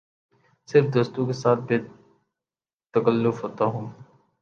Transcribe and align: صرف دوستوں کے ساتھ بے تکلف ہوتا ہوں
صرف 0.69 0.85
دوستوں 0.93 1.25
کے 1.27 1.33
ساتھ 1.33 1.59
بے 1.59 1.77
تکلف 2.93 3.43
ہوتا 3.43 3.65
ہوں 3.65 3.87